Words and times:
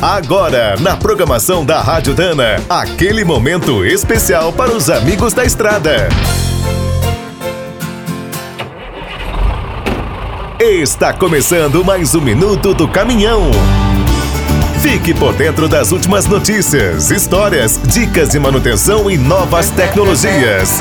Agora, 0.00 0.76
na 0.78 0.94
programação 0.94 1.64
da 1.64 1.80
Rádio 1.80 2.14
Dana, 2.14 2.62
aquele 2.68 3.24
momento 3.24 3.82
especial 3.82 4.52
para 4.52 4.70
os 4.70 4.90
amigos 4.90 5.32
da 5.32 5.42
estrada. 5.42 6.08
Está 10.60 11.14
começando 11.14 11.82
mais 11.82 12.14
um 12.14 12.20
minuto 12.20 12.74
do 12.74 12.86
caminhão. 12.86 13.50
Fique 14.82 15.14
por 15.14 15.32
dentro 15.32 15.66
das 15.66 15.92
últimas 15.92 16.26
notícias, 16.26 17.10
histórias, 17.10 17.80
dicas 17.82 18.28
de 18.28 18.38
manutenção 18.38 19.10
e 19.10 19.16
novas 19.16 19.70
tecnologias. 19.70 20.78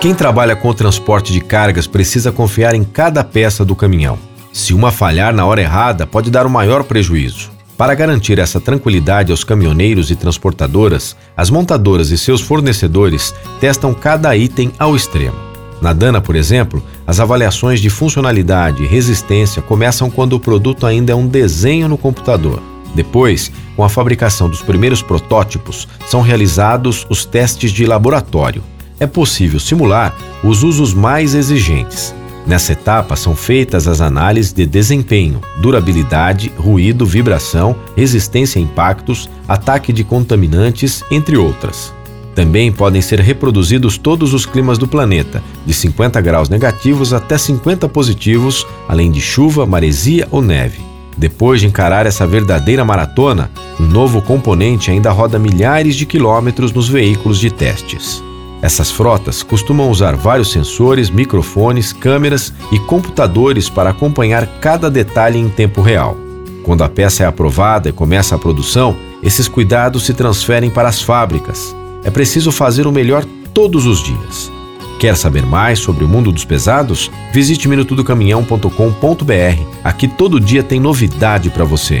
Quem 0.00 0.14
trabalha 0.14 0.54
com 0.54 0.68
o 0.68 0.74
transporte 0.74 1.32
de 1.32 1.40
cargas 1.40 1.88
precisa 1.88 2.30
confiar 2.30 2.76
em 2.76 2.84
cada 2.84 3.24
peça 3.24 3.64
do 3.64 3.74
caminhão. 3.74 4.16
Se 4.52 4.72
uma 4.72 4.92
falhar 4.92 5.34
na 5.34 5.44
hora 5.44 5.60
errada, 5.60 6.06
pode 6.06 6.30
dar 6.30 6.46
o 6.46 6.48
um 6.48 6.52
maior 6.52 6.84
prejuízo. 6.84 7.57
Para 7.78 7.94
garantir 7.94 8.40
essa 8.40 8.60
tranquilidade 8.60 9.30
aos 9.30 9.44
caminhoneiros 9.44 10.10
e 10.10 10.16
transportadoras, 10.16 11.14
as 11.36 11.48
montadoras 11.48 12.10
e 12.10 12.18
seus 12.18 12.40
fornecedores 12.40 13.32
testam 13.60 13.94
cada 13.94 14.36
item 14.36 14.72
ao 14.80 14.96
extremo. 14.96 15.36
Na 15.80 15.92
Dana, 15.92 16.20
por 16.20 16.34
exemplo, 16.34 16.82
as 17.06 17.20
avaliações 17.20 17.80
de 17.80 17.88
funcionalidade 17.88 18.82
e 18.82 18.86
resistência 18.88 19.62
começam 19.62 20.10
quando 20.10 20.32
o 20.32 20.40
produto 20.40 20.86
ainda 20.86 21.12
é 21.12 21.14
um 21.14 21.28
desenho 21.28 21.88
no 21.88 21.96
computador. 21.96 22.60
Depois, 22.96 23.52
com 23.76 23.84
a 23.84 23.88
fabricação 23.88 24.50
dos 24.50 24.60
primeiros 24.60 25.00
protótipos, 25.00 25.86
são 26.08 26.20
realizados 26.20 27.06
os 27.08 27.24
testes 27.24 27.70
de 27.70 27.86
laboratório. 27.86 28.60
É 28.98 29.06
possível 29.06 29.60
simular 29.60 30.16
os 30.42 30.64
usos 30.64 30.92
mais 30.92 31.32
exigentes. 31.32 32.12
Nessa 32.48 32.72
etapa 32.72 33.14
são 33.14 33.36
feitas 33.36 33.86
as 33.86 34.00
análises 34.00 34.54
de 34.54 34.64
desempenho, 34.64 35.42
durabilidade, 35.60 36.50
ruído, 36.56 37.04
vibração, 37.04 37.76
resistência 37.94 38.58
a 38.58 38.62
impactos, 38.62 39.28
ataque 39.46 39.92
de 39.92 40.02
contaminantes, 40.02 41.04
entre 41.10 41.36
outras. 41.36 41.92
Também 42.34 42.72
podem 42.72 43.02
ser 43.02 43.20
reproduzidos 43.20 43.98
todos 43.98 44.32
os 44.32 44.46
climas 44.46 44.78
do 44.78 44.88
planeta, 44.88 45.42
de 45.66 45.74
50 45.74 46.18
graus 46.22 46.48
negativos 46.48 47.12
até 47.12 47.36
50 47.36 47.86
positivos, 47.86 48.66
além 48.88 49.12
de 49.12 49.20
chuva, 49.20 49.66
maresia 49.66 50.26
ou 50.30 50.40
neve. 50.40 50.78
Depois 51.18 51.60
de 51.60 51.66
encarar 51.66 52.06
essa 52.06 52.26
verdadeira 52.26 52.82
maratona, 52.82 53.50
um 53.78 53.84
novo 53.84 54.22
componente 54.22 54.90
ainda 54.90 55.10
roda 55.10 55.38
milhares 55.38 55.96
de 55.96 56.06
quilômetros 56.06 56.72
nos 56.72 56.88
veículos 56.88 57.38
de 57.38 57.50
testes. 57.50 58.22
Essas 58.60 58.90
frotas 58.90 59.42
costumam 59.42 59.90
usar 59.90 60.16
vários 60.16 60.50
sensores, 60.50 61.10
microfones, 61.10 61.92
câmeras 61.92 62.52
e 62.72 62.78
computadores 62.78 63.68
para 63.68 63.90
acompanhar 63.90 64.46
cada 64.60 64.90
detalhe 64.90 65.38
em 65.38 65.48
tempo 65.48 65.80
real. 65.80 66.16
Quando 66.64 66.82
a 66.82 66.88
peça 66.88 67.22
é 67.22 67.26
aprovada 67.26 67.88
e 67.88 67.92
começa 67.92 68.34
a 68.34 68.38
produção, 68.38 68.96
esses 69.22 69.48
cuidados 69.48 70.04
se 70.04 70.12
transferem 70.12 70.70
para 70.70 70.88
as 70.88 71.00
fábricas, 71.00 71.74
é 72.04 72.10
preciso 72.10 72.52
fazer 72.52 72.86
o 72.86 72.92
melhor 72.92 73.24
todos 73.54 73.86
os 73.86 74.02
dias. 74.02 74.50
Quer 74.98 75.16
saber 75.16 75.46
mais 75.46 75.78
sobre 75.78 76.04
o 76.04 76.08
mundo 76.08 76.32
dos 76.32 76.44
pesados? 76.44 77.10
Visite 77.32 77.68
minutodocaminhão.com.br. 77.68 79.62
Aqui 79.84 80.08
todo 80.08 80.40
dia 80.40 80.62
tem 80.62 80.80
novidade 80.80 81.50
para 81.50 81.64
você. 81.64 82.00